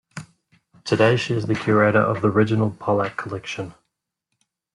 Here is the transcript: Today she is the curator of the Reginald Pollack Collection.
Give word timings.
Today 0.83 1.15
she 1.15 1.35
is 1.35 1.45
the 1.45 1.53
curator 1.53 1.99
of 1.99 2.23
the 2.23 2.31
Reginald 2.31 2.79
Pollack 2.79 3.15
Collection. 3.17 3.75